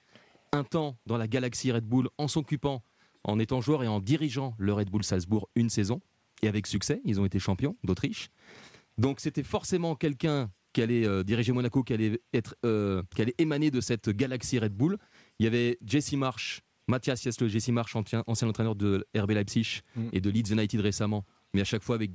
un 0.51 0.63
temps 0.65 0.97
dans 1.05 1.15
la 1.17 1.27
galaxie 1.27 1.71
Red 1.71 1.85
Bull 1.85 2.09
en 2.17 2.27
s'occupant, 2.27 2.83
en 3.29 3.39
étant 3.39 3.61
joueur 3.61 3.83
et 3.83 3.87
en 3.87 3.99
dirigeant 3.99 4.55
le 4.57 4.73
Red 4.73 4.89
Bull 4.89 5.03
Salzbourg 5.03 5.49
une 5.55 5.69
saison, 5.69 6.01
et 6.41 6.47
avec 6.47 6.67
succès, 6.67 7.01
ils 7.05 7.19
ont 7.19 7.25
été 7.25 7.39
champions 7.39 7.75
d'Autriche. 7.83 8.29
Donc 8.97 9.19
c'était 9.19 9.43
forcément 9.43 9.95
quelqu'un 9.95 10.51
qui 10.73 10.81
allait 10.81 11.05
euh, 11.05 11.23
diriger 11.23 11.51
Monaco, 11.51 11.83
qui 11.83 11.93
allait, 11.93 12.21
être, 12.33 12.55
euh, 12.65 13.01
qui 13.15 13.21
allait 13.21 13.35
émaner 13.37 13.71
de 13.71 13.81
cette 13.81 14.09
galaxie 14.09 14.59
Red 14.59 14.73
Bull. 14.73 14.97
Il 15.39 15.45
y 15.45 15.47
avait 15.47 15.77
Jesse 15.85 16.13
Marsh, 16.13 16.61
Mathias 16.87 17.21
Jessle, 17.23 17.47
Jesse 17.47 17.69
Marsh, 17.69 17.95
ancien, 17.95 18.23
ancien 18.27 18.47
entraîneur 18.47 18.75
de 18.75 19.05
RB 19.17 19.31
Leipzig 19.31 19.81
Mm. 19.95 20.09
et 20.13 20.21
de 20.21 20.29
Leeds 20.29 20.51
United 20.53 20.79
récemment, 20.81 21.25
mais 21.53 21.61
à 21.61 21.65
chaque 21.65 21.83
fois 21.83 21.95
avec 21.95 22.11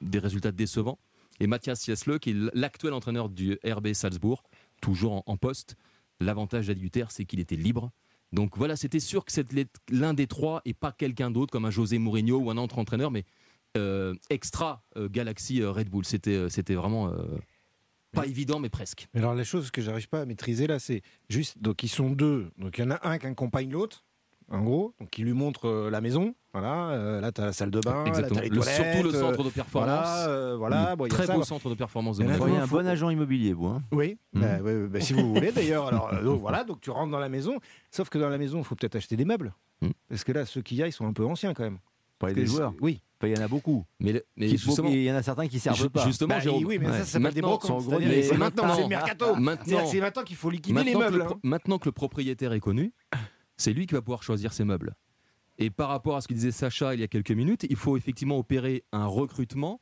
des 0.00 0.18
résultats 0.18 0.52
décevants. 0.52 0.98
Et 1.40 1.46
Mathias 1.46 1.84
Jessle, 1.84 2.18
qui 2.18 2.30
est 2.30 2.36
l'actuel 2.54 2.92
entraîneur 2.92 3.28
du 3.28 3.58
RB 3.64 3.92
Salzbourg, 3.92 4.42
toujours 4.80 5.12
en, 5.12 5.22
en 5.26 5.36
poste. 5.36 5.76
L'avantage 6.20 6.68
d'Adi 6.68 6.82
Hutter, 6.86 7.04
c'est 7.10 7.24
qu'il 7.24 7.40
était 7.40 7.56
libre. 7.56 7.90
Donc 8.32 8.56
voilà, 8.56 8.76
c'était 8.76 9.00
sûr 9.00 9.24
que 9.24 9.32
c'était 9.32 9.66
l'un 9.90 10.14
des 10.14 10.26
trois 10.26 10.62
et 10.64 10.74
pas 10.74 10.92
quelqu'un 10.92 11.30
d'autre 11.30 11.52
comme 11.52 11.64
un 11.64 11.70
José 11.70 11.98
Mourinho 11.98 12.38
ou 12.38 12.50
un 12.50 12.56
autre 12.56 12.78
entraîneur, 12.78 13.10
mais 13.10 13.24
euh, 13.76 14.14
extra 14.30 14.82
euh, 14.96 15.08
Galaxy 15.08 15.62
euh, 15.62 15.70
Red 15.70 15.90
Bull. 15.90 16.04
C'était, 16.04 16.48
c'était 16.48 16.74
vraiment 16.74 17.12
pas 18.12 18.26
évident, 18.26 18.58
mais 18.58 18.70
presque. 18.70 19.08
Mais 19.12 19.20
alors, 19.20 19.34
la 19.34 19.44
chose 19.44 19.70
que 19.70 19.82
j'arrive 19.82 20.08
pas 20.08 20.22
à 20.22 20.24
maîtriser 20.24 20.66
là, 20.66 20.78
c'est 20.78 21.02
juste. 21.28 21.58
Donc, 21.58 21.82
ils 21.82 21.88
sont 21.88 22.10
deux. 22.10 22.50
Donc, 22.56 22.78
il 22.78 22.84
y 22.84 22.84
en 22.84 22.90
a 22.90 23.06
un 23.06 23.18
qui 23.18 23.26
accompagne 23.26 23.70
l'autre, 23.70 24.05
en 24.50 24.62
gros. 24.62 24.94
Donc, 25.00 25.10
qui 25.10 25.22
lui 25.22 25.32
montre 25.32 25.66
euh, 25.68 25.90
la 25.90 26.00
maison. 26.00 26.34
Voilà. 26.52 26.90
euh, 26.90 27.20
là, 27.20 27.32
tu 27.32 27.40
as 27.42 27.46
la 27.46 27.52
salle 27.52 27.70
de 27.70 27.80
bain. 27.80 28.02
Là, 28.04 28.04
Exactement. 28.06 28.36
t'as 28.40 28.42
les 28.44 28.48
Le- 28.48 28.62
surtout 28.62 29.02
le 29.02 29.14
euh, 29.14 29.20
centre 29.20 29.44
de 29.44 29.50
performance. 29.50 29.88
Voilà. 29.90 30.28
euh, 30.28 30.56
voilà. 30.56 30.90
Le 30.90 30.96
bon, 30.96 31.06
il 31.06 31.10
y 31.10 31.12
a 31.12 31.16
très 31.16 31.26
ça, 31.26 31.32
beau 31.34 31.40
bon. 31.40 31.44
centre 31.44 31.68
de 31.68 31.74
performance 31.74 32.16
de 32.18 32.24
Il. 32.24 32.30
Vous 32.30 32.36
voyez 32.38 32.56
un 32.56 32.66
faut- 32.66 32.76
bon 32.78 32.86
agent 32.86 33.10
immobilier, 33.10 33.52
vous. 33.52 33.66
hein 33.66 33.82
Oui, 33.92 34.16
Mhm. 34.32 34.42
bah, 34.42 34.58
bah, 34.88 35.00
si 35.00 35.12
vous 35.12 35.34
voulez 35.34 35.52
d'ailleurs. 35.52 35.88
Alors, 35.88 36.12
euh, 36.14 36.22
donc, 36.22 36.40
voilà, 36.40 36.64
donc 36.64 36.80
tu 36.80 36.90
rentres 36.90 37.10
dans 37.12 37.18
la 37.18 37.28
maison. 37.28 37.58
Sauf 37.90 38.08
que 38.08 38.18
dans 38.18 38.28
la 38.30 38.38
maison, 38.38 38.58
il 38.58 38.64
faut 38.64 38.74
peut-être 38.74 38.96
acheter 38.96 39.16
des 39.16 39.24
meubles. 39.26 39.52
Mhm. 39.82 39.92
Parce 40.08 40.24
que 40.24 40.32
là, 40.32 40.46
ceux 40.46 40.62
qu'il 40.62 40.78
y 40.78 40.82
a, 40.82 40.86
ils 40.86 40.92
sont 40.92 41.06
un 41.06 41.12
peu 41.12 41.24
anciens 41.26 41.52
quand 41.52 41.64
même. 41.64 41.78
Pas 42.18 42.32
des 42.32 42.46
joueurs. 42.46 42.72
Oui. 42.80 43.02
Il 43.22 43.30
y 43.34 43.38
en 43.38 43.42
a 43.44 43.48
beaucoup. 43.48 43.84
Mais, 43.98 44.12
le- 44.12 44.24
mais 44.36 44.46
Qui- 44.46 44.58
justement, 44.58 44.88
il 44.90 45.02
y 45.02 45.10
en 45.10 45.14
a 45.16 45.22
certains 45.22 45.48
qui 45.48 45.58
servent 45.58 45.88
pas. 45.88 46.04
justement, 46.06 46.34
Bah, 46.34 46.40
Jérôme, 46.40 46.64
oui, 46.66 46.78
mais 46.78 46.86
Ouais. 46.86 47.02
ça, 47.02 47.18
Maintenant. 47.18 47.58
C'est 47.62 48.36
maintenant, 48.38 48.74
c'est 48.76 48.86
mercato. 48.88 49.34
Maintenant, 49.36 49.86
C'est 49.86 50.00
maintenant 50.00 50.22
qu'il 50.22 50.36
faut 50.36 50.50
liquider 50.50 50.84
les 50.84 50.94
meubles. 50.94 51.16
le, 51.18 51.24
hein. 51.24 51.34
maintenant 51.42 51.78
que 51.78 51.86
le 51.86 51.92
propriétaire 51.92 52.52
est 52.52 52.60
connu, 52.60 52.92
c'est 53.56 53.72
lui 53.72 53.86
qui 53.86 53.94
va 53.94 54.02
pouvoir 54.02 54.22
choisir 54.22 54.52
ses 54.52 54.64
meubles. 54.64 54.94
Et 55.58 55.70
par 55.70 55.88
rapport 55.88 56.16
à 56.16 56.20
ce 56.20 56.28
que 56.28 56.34
disait 56.34 56.50
Sacha 56.50 56.94
il 56.94 57.00
y 57.00 57.02
a 57.02 57.08
quelques 57.08 57.30
minutes, 57.30 57.66
il 57.68 57.76
faut 57.76 57.96
effectivement 57.96 58.38
opérer 58.38 58.84
un 58.92 59.06
recrutement 59.06 59.80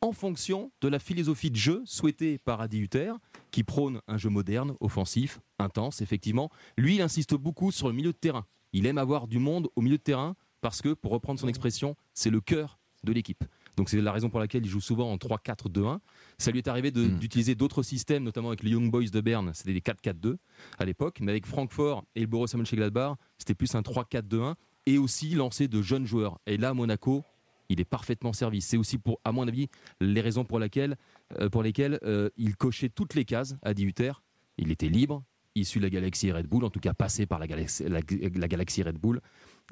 en 0.00 0.12
fonction 0.12 0.72
de 0.80 0.88
la 0.88 0.98
philosophie 0.98 1.50
de 1.50 1.56
jeu 1.56 1.82
souhaitée 1.84 2.38
par 2.38 2.60
Adi 2.60 2.80
Hutter, 2.80 3.12
qui 3.52 3.62
prône 3.62 4.00
un 4.08 4.18
jeu 4.18 4.30
moderne, 4.30 4.74
offensif, 4.80 5.40
intense, 5.60 6.00
effectivement. 6.00 6.50
Lui, 6.76 6.96
il 6.96 7.02
insiste 7.02 7.34
beaucoup 7.34 7.70
sur 7.70 7.86
le 7.86 7.94
milieu 7.94 8.12
de 8.12 8.18
terrain. 8.18 8.44
Il 8.72 8.86
aime 8.86 8.98
avoir 8.98 9.28
du 9.28 9.38
monde 9.38 9.68
au 9.76 9.80
milieu 9.80 9.98
de 9.98 10.02
terrain 10.02 10.34
parce 10.60 10.82
que, 10.82 10.92
pour 10.92 11.12
reprendre 11.12 11.38
son 11.38 11.46
expression, 11.46 11.96
c'est 12.14 12.30
le 12.30 12.40
cœur 12.40 12.80
de 13.04 13.12
l'équipe. 13.12 13.44
Donc 13.76 13.88
c'est 13.88 14.00
la 14.00 14.12
raison 14.12 14.28
pour 14.28 14.38
laquelle 14.40 14.64
il 14.64 14.68
joue 14.68 14.80
souvent 14.80 15.10
en 15.10 15.16
3-4-2-1. 15.16 15.98
Ça 16.38 16.50
lui 16.50 16.58
est 16.58 16.68
arrivé 16.68 16.90
de- 16.90 17.06
Mm. 17.06 17.18
d'utiliser 17.18 17.54
d'autres 17.54 17.82
systèmes, 17.82 18.22
notamment 18.24 18.48
avec 18.48 18.62
les 18.62 18.70
Young 18.70 18.90
Boys 18.90 19.08
de 19.12 19.20
Berne, 19.20 19.52
c'était 19.54 19.72
des 19.72 19.80
4-4-2 19.80 20.36
à 20.78 20.84
l'époque, 20.84 21.18
mais 21.20 21.32
avec 21.32 21.46
Francfort 21.46 22.04
et 22.14 22.20
le 22.20 22.26
Borussia 22.26 22.58
Mönchengladbach, 22.58 23.16
c'était 23.38 23.54
plus 23.54 23.74
un 23.74 23.80
3-4-2-1 23.82 24.54
et 24.86 24.98
aussi 24.98 25.30
lancer 25.34 25.68
de 25.68 25.80
jeunes 25.80 26.06
joueurs. 26.06 26.38
Et 26.46 26.56
là, 26.56 26.74
Monaco, 26.74 27.24
il 27.68 27.80
est 27.80 27.84
parfaitement 27.86 28.32
servi. 28.34 28.60
C'est 28.60 28.76
aussi, 28.76 28.98
pour, 28.98 29.20
à 29.24 29.32
mon 29.32 29.48
avis, 29.48 29.68
les 30.00 30.20
raisons 30.20 30.44
pour, 30.44 30.58
laquelle, 30.58 30.96
euh, 31.40 31.48
pour 31.48 31.62
lesquelles 31.62 31.98
euh, 32.02 32.28
il 32.36 32.56
cochait 32.56 32.90
toutes 32.90 33.14
les 33.14 33.24
cases 33.24 33.56
à 33.62 33.70
Hutter. 33.72 34.12
Il 34.58 34.70
était 34.70 34.88
libre, 34.88 35.22
issu 35.54 35.78
de 35.78 35.84
la 35.84 35.90
galaxie 35.90 36.30
Red 36.32 36.46
Bull, 36.46 36.64
en 36.64 36.70
tout 36.70 36.80
cas 36.80 36.92
passé 36.92 37.24
par 37.24 37.38
la 37.38 37.46
galaxie, 37.46 37.84
la, 37.88 38.00
la 38.34 38.48
galaxie 38.48 38.82
Red 38.82 38.98
Bull. 38.98 39.20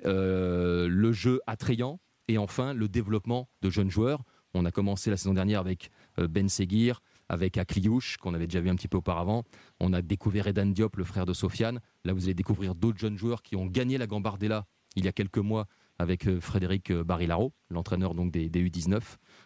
Euh, 0.06 0.88
le 0.88 1.12
jeu 1.12 1.40
attrayant 1.46 2.00
et 2.28 2.38
enfin 2.38 2.72
le 2.74 2.88
développement 2.88 3.48
de 3.62 3.70
jeunes 3.70 3.90
joueurs. 3.90 4.22
On 4.54 4.64
a 4.64 4.70
commencé 4.72 5.10
la 5.10 5.16
saison 5.16 5.34
dernière 5.34 5.60
avec 5.60 5.90
euh, 6.18 6.26
Ben 6.26 6.48
Seguir, 6.48 7.02
avec 7.28 7.56
Akliouche, 7.56 8.16
qu'on 8.16 8.34
avait 8.34 8.46
déjà 8.48 8.60
vu 8.60 8.68
un 8.68 8.74
petit 8.74 8.88
peu 8.88 8.98
auparavant. 8.98 9.44
On 9.78 9.92
a 9.92 10.02
découvert 10.02 10.48
Edan 10.48 10.66
Diop, 10.66 10.96
le 10.96 11.04
frère 11.04 11.24
de 11.26 11.32
Sofiane. 11.32 11.80
Là, 12.04 12.12
vous 12.12 12.24
allez 12.24 12.34
découvrir 12.34 12.74
d'autres 12.74 12.98
jeunes 12.98 13.16
joueurs 13.16 13.42
qui 13.42 13.54
ont 13.54 13.66
gagné 13.66 13.96
la 13.98 14.06
Gambardella 14.08 14.66
il 14.96 15.04
y 15.04 15.08
a 15.08 15.12
quelques 15.12 15.38
mois 15.38 15.66
avec 15.98 16.26
euh, 16.26 16.40
Frédéric 16.40 16.90
euh, 16.90 17.04
Barilaro, 17.04 17.52
l'entraîneur 17.70 18.14
donc 18.14 18.32
des, 18.32 18.48
des 18.48 18.68
U19. 18.68 19.00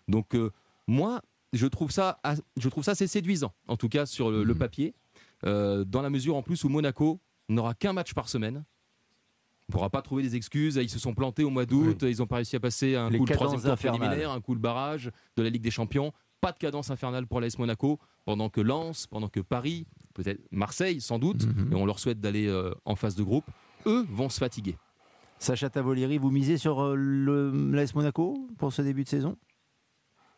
Donc 0.09 0.35
euh, 0.35 0.51
moi, 0.87 1.21
je 1.53 1.67
trouve 1.67 1.91
ça, 1.91 2.21
je 2.57 2.69
trouve 2.71 2.83
ça 2.85 2.93
assez 2.93 3.07
séduisant, 3.07 3.53
en 3.69 3.77
tout 3.77 3.89
cas 3.91 4.07
sur 4.07 4.31
le, 4.31 4.43
le 4.45 4.55
Mhm. 4.55 4.59
papier. 4.59 4.95
euh, 5.45 5.85
dans 5.85 6.01
la 6.01 6.09
mesure 6.11 6.37
en 6.37 6.43
plus 6.43 6.65
où 6.65 6.71
Monaco 6.71 7.21
n'aura 7.51 7.75
qu'un 7.75 7.93
match 7.93 8.15
par 8.15 8.29
semaine. 8.31 8.65
On 9.67 9.73
ne 9.73 9.73
pourra 9.73 9.89
pas 9.91 10.03
trouver 10.03 10.23
des 10.23 10.37
excuses. 10.37 10.77
Ils 10.77 10.91
se 10.91 10.99
sont 10.99 11.15
plantés 11.15 11.43
au 11.43 11.51
mois 11.51 11.65
d'août. 11.65 12.03
Ils 12.03 12.19
n'ont 12.19 12.27
pas 12.27 12.37
réussi 12.37 12.55
à 12.57 12.61
passer 12.61 12.97
un 12.97 13.09
Les 13.09 13.17
coup 13.19 13.25
le 13.25 13.29
cadences 13.29 13.49
troisième 13.49 13.77
tour 13.77 13.91
préliminaire, 13.91 14.31
un 14.31 14.41
coup 14.41 14.53
le 14.55 14.61
barrage 14.61 15.11
de 15.37 15.43
la 15.43 15.49
Ligue 15.49 15.63
des 15.63 15.71
Champions. 15.71 16.13
Pas 16.43 16.53
de 16.53 16.59
cadence 16.59 16.91
infernale 16.91 17.27
pour 17.27 17.41
l'AS 17.41 17.59
Monaco. 17.59 17.99
Pendant 18.27 18.51
que 18.51 18.61
Lens, 18.61 19.07
pendant 19.07 19.29
que 19.29 19.41
Paris, 19.41 19.87
peut-être 20.13 20.41
Marseille 20.51 21.01
sans 21.01 21.19
doute, 21.19 21.47
Mhm. 21.47 21.73
et 21.73 21.77
on 21.77 21.87
leur 21.87 21.99
souhaite 21.99 22.21
d'aller 22.21 22.47
euh, 22.47 22.73
en 22.85 22.95
phase 22.97 23.15
de 23.17 23.23
groupe, 23.23 23.45
eux 23.87 24.07
vont 24.11 24.29
se 24.29 24.39
fatiguer. 24.39 24.77
Sacha 25.39 25.69
Tavolieri, 25.71 26.19
vous 26.19 26.31
misez 26.31 26.57
sur 26.59 26.83
euh, 26.83 26.95
l'AS 27.73 27.95
Monaco 27.95 28.47
pour 28.59 28.73
ce 28.73 28.83
début 28.83 29.05
de 29.05 29.09
saison? 29.09 29.37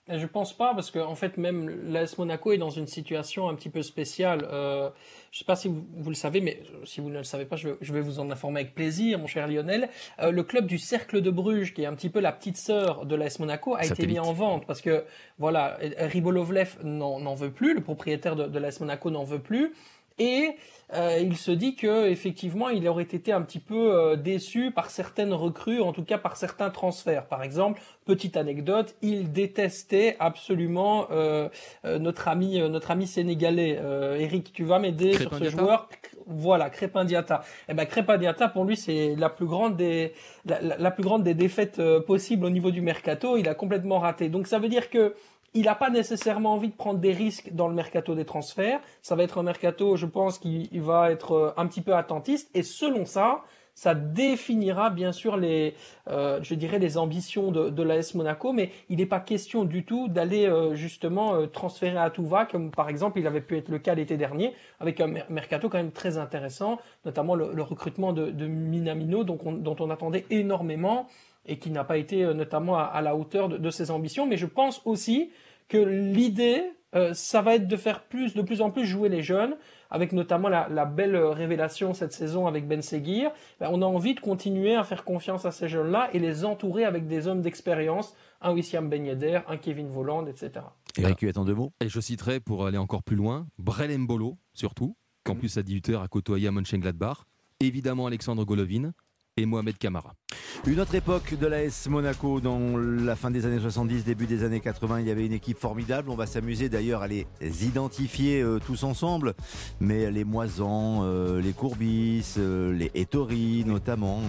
Je 0.08 0.26
pense 0.26 0.56
pas 0.56 0.72
parce 0.72 0.92
que 0.92 1.00
en 1.00 1.16
fait 1.16 1.36
même 1.36 1.68
l'AS 1.90 2.16
Monaco 2.16 2.52
est 2.52 2.58
dans 2.58 2.70
une 2.70 2.86
situation 2.86 3.48
un 3.48 3.54
petit 3.56 3.70
peu 3.70 3.82
spéciale. 3.82 4.46
Euh, 4.52 4.88
je 5.32 5.38
sais 5.40 5.44
pas 5.44 5.56
si 5.56 5.66
vous, 5.66 5.84
vous 5.96 6.10
le 6.10 6.14
savez, 6.14 6.40
mais 6.40 6.62
si 6.84 7.00
vous 7.00 7.10
ne 7.10 7.18
le 7.18 7.24
savez 7.24 7.44
pas, 7.44 7.56
je 7.56 7.70
vais, 7.70 7.76
je 7.80 7.92
vais 7.92 8.00
vous 8.00 8.20
en 8.20 8.30
informer 8.30 8.60
avec 8.60 8.74
plaisir, 8.76 9.18
mon 9.18 9.26
cher 9.26 9.48
Lionel. 9.48 9.88
Euh, 10.20 10.30
le 10.30 10.44
club 10.44 10.66
du 10.66 10.78
Cercle 10.78 11.22
de 11.22 11.30
Bruges, 11.30 11.74
qui 11.74 11.82
est 11.82 11.86
un 11.86 11.94
petit 11.94 12.08
peu 12.08 12.20
la 12.20 12.30
petite 12.30 12.56
sœur 12.56 13.04
de 13.04 13.16
l'AS 13.16 13.40
Monaco, 13.40 13.74
a 13.74 13.84
été 13.84 14.06
mis 14.06 14.20
en 14.20 14.32
vente 14.32 14.64
parce 14.64 14.80
que 14.80 15.04
voilà, 15.38 15.76
Ribolovlev 15.98 16.84
n'en 16.84 17.18
n'en 17.18 17.34
veut 17.34 17.50
plus, 17.50 17.74
le 17.74 17.80
propriétaire 17.82 18.36
de, 18.36 18.46
de 18.46 18.58
l'AS 18.60 18.78
Monaco 18.78 19.10
n'en 19.10 19.24
veut 19.24 19.40
plus. 19.40 19.74
Et 20.18 20.56
euh, 20.94 21.18
il 21.20 21.36
se 21.36 21.50
dit 21.50 21.74
que 21.74 22.06
effectivement, 22.08 22.68
il 22.68 22.86
aurait 22.86 23.02
été 23.02 23.32
un 23.32 23.42
petit 23.42 23.58
peu 23.58 23.94
euh, 23.94 24.16
déçu 24.16 24.70
par 24.70 24.90
certaines 24.90 25.32
recrues, 25.32 25.80
en 25.80 25.92
tout 25.92 26.04
cas 26.04 26.18
par 26.18 26.36
certains 26.36 26.70
transferts. 26.70 27.26
Par 27.26 27.42
exemple, 27.42 27.80
petite 28.04 28.36
anecdote, 28.36 28.94
il 29.02 29.32
détestait 29.32 30.16
absolument 30.20 31.06
euh, 31.10 31.48
euh, 31.84 31.98
notre 31.98 32.28
ami, 32.28 32.60
euh, 32.60 32.68
notre 32.68 32.90
ami 32.92 33.06
sénégalais. 33.06 33.78
Euh, 33.80 34.16
Eric, 34.16 34.52
tu 34.52 34.64
vas 34.64 34.78
m'aider 34.78 35.12
sur 35.14 35.30
ce 35.38 35.44
joueur? 35.50 35.88
Voilà, 36.26 36.70
Crépin 36.70 37.04
Diatta. 37.04 37.42
Eh 37.68 37.74
ben 37.74 37.84
Crépin 37.86 38.18
pour 38.52 38.64
lui, 38.64 38.76
c'est 38.76 39.14
la 39.16 39.28
plus 39.28 39.46
grande 39.46 39.76
des 39.76 40.12
la, 40.44 40.60
la- 40.60 40.76
la 40.76 40.90
plus 40.90 41.02
grande 41.02 41.22
des 41.22 41.34
défaites 41.34 41.78
euh, 41.78 42.00
possibles 42.00 42.44
au 42.44 42.50
niveau 42.50 42.70
du 42.70 42.80
mercato. 42.80 43.36
Il 43.36 43.48
a 43.48 43.54
complètement 43.54 43.98
raté. 43.98 44.28
Donc 44.28 44.46
ça 44.46 44.58
veut 44.58 44.68
dire 44.68 44.90
que 44.90 45.14
il 45.56 45.64
n'a 45.64 45.74
pas 45.74 45.90
nécessairement 45.90 46.52
envie 46.52 46.68
de 46.68 46.74
prendre 46.76 47.00
des 47.00 47.12
risques 47.12 47.52
dans 47.52 47.68
le 47.68 47.74
mercato 47.74 48.14
des 48.14 48.24
transferts. 48.24 48.80
Ça 49.02 49.16
va 49.16 49.22
être 49.24 49.38
un 49.38 49.42
mercato, 49.42 49.96
je 49.96 50.06
pense, 50.06 50.38
qui 50.38 50.68
va 50.74 51.10
être 51.10 51.32
euh, 51.32 51.52
un 51.56 51.66
petit 51.66 51.80
peu 51.80 51.94
attentiste. 51.94 52.48
Et 52.54 52.62
selon 52.62 53.04
ça, 53.04 53.42
ça 53.74 53.94
définira 53.94 54.88
bien 54.88 55.12
sûr 55.12 55.36
les, 55.36 55.74
euh, 56.08 56.38
je 56.42 56.54
dirais, 56.54 56.78
les 56.78 56.96
ambitions 56.96 57.50
de, 57.52 57.68
de 57.68 57.82
l'AS 57.82 58.14
Monaco. 58.14 58.52
Mais 58.52 58.70
il 58.88 58.96
n'est 58.98 59.06
pas 59.06 59.20
question 59.20 59.64
du 59.64 59.84
tout 59.84 60.08
d'aller 60.08 60.46
euh, 60.46 60.74
justement 60.74 61.34
euh, 61.34 61.46
transférer 61.46 61.98
à 61.98 62.08
tout 62.10 62.26
comme 62.50 62.70
par 62.70 62.88
exemple 62.88 63.18
il 63.18 63.26
avait 63.26 63.42
pu 63.42 63.56
être 63.58 63.68
le 63.68 63.78
cas 63.78 63.94
l'été 63.94 64.16
dernier, 64.16 64.54
avec 64.80 65.00
un 65.00 65.08
mer- 65.08 65.26
mercato 65.28 65.68
quand 65.68 65.78
même 65.78 65.92
très 65.92 66.16
intéressant, 66.16 66.78
notamment 67.04 67.34
le, 67.34 67.52
le 67.52 67.62
recrutement 67.62 68.14
de, 68.14 68.30
de 68.30 68.46
Minamino, 68.46 69.24
on- 69.44 69.52
dont 69.52 69.76
on 69.78 69.90
attendait 69.90 70.24
énormément 70.30 71.06
et 71.46 71.58
qui 71.58 71.70
n'a 71.70 71.84
pas 71.84 71.96
été 71.96 72.24
euh, 72.24 72.34
notamment 72.34 72.78
à, 72.78 72.82
à 72.82 73.02
la 73.02 73.16
hauteur 73.16 73.48
de, 73.48 73.56
de 73.56 73.70
ses 73.70 73.90
ambitions. 73.90 74.26
Mais 74.26 74.36
je 74.36 74.46
pense 74.46 74.82
aussi 74.84 75.30
que 75.68 75.78
l'idée, 75.78 76.62
euh, 76.94 77.12
ça 77.14 77.42
va 77.42 77.56
être 77.56 77.66
de 77.66 77.76
faire 77.76 78.04
plus, 78.04 78.34
de 78.34 78.42
plus 78.42 78.60
en 78.60 78.70
plus 78.70 78.86
jouer 78.86 79.08
les 79.08 79.22
jeunes, 79.22 79.56
avec 79.90 80.12
notamment 80.12 80.48
la, 80.48 80.68
la 80.68 80.84
belle 80.84 81.14
euh, 81.14 81.30
révélation 81.30 81.94
cette 81.94 82.12
saison 82.12 82.46
avec 82.46 82.66
Ben 82.66 82.82
Seguir. 82.82 83.30
Ben, 83.60 83.68
on 83.72 83.82
a 83.82 83.86
envie 83.86 84.14
de 84.14 84.20
continuer 84.20 84.74
à 84.74 84.84
faire 84.84 85.04
confiance 85.04 85.44
à 85.44 85.50
ces 85.50 85.68
jeunes-là 85.68 86.10
et 86.12 86.18
les 86.18 86.44
entourer 86.44 86.84
avec 86.84 87.06
des 87.06 87.26
hommes 87.26 87.42
d'expérience, 87.42 88.14
un 88.40 88.52
Wissam 88.52 88.88
Ben 88.88 89.04
Yedder, 89.04 89.40
un 89.48 89.56
Kevin 89.56 89.88
Voland, 89.88 90.26
etc. 90.26 90.64
Eric 90.98 91.20
Huet 91.20 91.36
en 91.38 91.44
deux 91.44 91.54
mots? 91.54 91.72
Et 91.80 91.88
je 91.88 92.00
citerai, 92.00 92.40
pour 92.40 92.66
aller 92.66 92.78
encore 92.78 93.02
plus 93.02 93.16
loin, 93.16 93.46
Brel 93.58 93.96
Mbolo, 93.98 94.38
surtout, 94.54 94.96
qu'en 95.24 95.34
plus 95.34 95.58
à 95.58 95.62
18h 95.62 96.02
a 96.02 96.08
côtoyé 96.08 96.48
à 96.48 96.52
Mönchengladbach. 96.52 97.18
Évidemment 97.60 98.06
Alexandre 98.06 98.44
Golovin 98.44 98.92
et 99.38 99.44
Mohamed 99.44 99.76
Kamara. 99.76 100.14
Une 100.66 100.80
autre 100.80 100.94
époque 100.94 101.34
de 101.38 101.46
l'AS 101.46 101.88
Monaco 101.90 102.40
dans 102.40 102.78
la 102.78 103.16
fin 103.16 103.30
des 103.30 103.44
années 103.44 103.60
70, 103.60 104.04
début 104.04 104.26
des 104.26 104.44
années 104.44 104.60
80, 104.60 105.00
il 105.00 105.08
y 105.08 105.10
avait 105.10 105.26
une 105.26 105.34
équipe 105.34 105.58
formidable. 105.58 106.08
On 106.08 106.16
va 106.16 106.26
s'amuser 106.26 106.70
d'ailleurs 106.70 107.02
à 107.02 107.06
les 107.06 107.26
identifier 107.42 108.40
euh, 108.40 108.58
tous 108.64 108.82
ensemble. 108.84 109.34
Mais 109.78 110.10
les 110.10 110.24
Moisans, 110.24 111.02
euh, 111.02 111.42
les 111.42 111.52
Courbis, 111.52 112.34
euh, 112.38 112.72
les 112.72 112.90
Ettori 112.94 113.64
notamment 113.66 114.22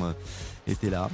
étaient 0.68 0.90
là, 0.90 1.10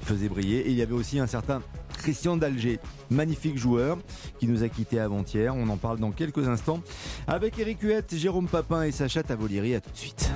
faisaient 0.00 0.30
briller. 0.30 0.60
Et 0.60 0.70
il 0.70 0.76
y 0.76 0.82
avait 0.82 0.94
aussi 0.94 1.18
un 1.18 1.26
certain 1.26 1.60
Christian 1.98 2.38
d'Alger, 2.38 2.80
magnifique 3.10 3.58
joueur 3.58 3.98
qui 4.38 4.46
nous 4.46 4.62
a 4.62 4.70
quittés 4.70 5.00
avant-hier. 5.00 5.54
On 5.54 5.68
en 5.68 5.76
parle 5.76 5.98
dans 5.98 6.12
quelques 6.12 6.48
instants 6.48 6.80
avec 7.26 7.58
Eric 7.58 7.82
Huette, 7.82 8.16
Jérôme 8.16 8.48
Papin 8.48 8.84
et 8.84 8.90
Sacha 8.90 9.22
Tavolieri. 9.22 9.74
À 9.74 9.82
tout 9.82 9.90
de 9.90 9.96
suite. 9.98 10.30